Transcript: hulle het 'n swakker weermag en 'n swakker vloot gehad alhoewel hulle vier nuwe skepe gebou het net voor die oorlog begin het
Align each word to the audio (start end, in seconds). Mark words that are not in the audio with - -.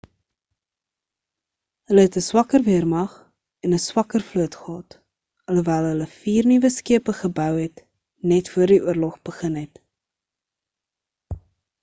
hulle 1.89 2.05
het 2.05 2.15
'n 2.21 2.23
swakker 2.27 2.63
weermag 2.69 3.11
en 3.67 3.75
'n 3.77 3.81
swakker 3.83 4.23
vloot 4.29 4.57
gehad 4.61 4.97
alhoewel 5.51 5.89
hulle 5.91 6.07
vier 6.15 6.49
nuwe 6.53 6.73
skepe 6.79 7.15
gebou 7.21 7.53
het 7.59 7.85
net 8.33 8.51
voor 8.55 8.75
die 8.77 8.81
oorlog 8.91 9.21
begin 9.31 9.61
het 9.63 9.79